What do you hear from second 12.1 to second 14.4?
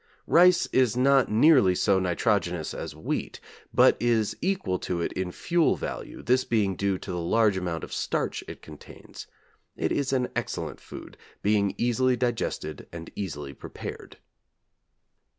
digested and easily prepared.